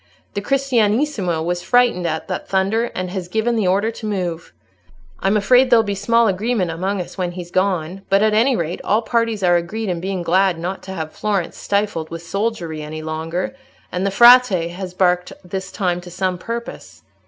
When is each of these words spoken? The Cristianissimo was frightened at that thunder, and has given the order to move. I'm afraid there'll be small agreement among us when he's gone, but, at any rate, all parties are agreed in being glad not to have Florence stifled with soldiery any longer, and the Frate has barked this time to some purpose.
The 0.33 0.41
Cristianissimo 0.41 1.43
was 1.45 1.61
frightened 1.61 2.07
at 2.07 2.27
that 2.27 2.47
thunder, 2.49 2.85
and 2.95 3.11
has 3.11 3.27
given 3.27 3.55
the 3.55 3.67
order 3.67 3.91
to 3.91 4.05
move. 4.07 4.51
I'm 5.19 5.37
afraid 5.37 5.69
there'll 5.69 5.83
be 5.83 5.93
small 5.93 6.27
agreement 6.27 6.71
among 6.71 6.99
us 6.99 7.19
when 7.19 7.33
he's 7.33 7.51
gone, 7.51 8.01
but, 8.09 8.23
at 8.23 8.33
any 8.33 8.55
rate, 8.55 8.81
all 8.83 9.03
parties 9.03 9.43
are 9.43 9.57
agreed 9.57 9.89
in 9.89 9.99
being 9.99 10.23
glad 10.23 10.57
not 10.57 10.81
to 10.89 10.93
have 10.93 11.13
Florence 11.13 11.57
stifled 11.59 12.09
with 12.09 12.23
soldiery 12.25 12.81
any 12.81 13.03
longer, 13.03 13.55
and 13.91 14.03
the 14.03 14.09
Frate 14.09 14.71
has 14.71 14.95
barked 14.95 15.33
this 15.43 15.71
time 15.71 16.01
to 16.01 16.09
some 16.09 16.39
purpose. 16.39 17.03